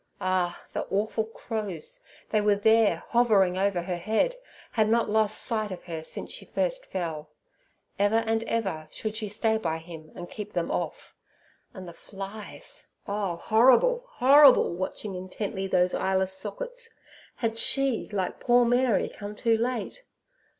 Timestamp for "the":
0.73-0.87, 11.87-11.93